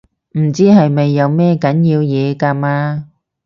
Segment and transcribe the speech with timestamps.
[0.31, 3.07] 唔知係咪有咩緊要嘢㗎嘛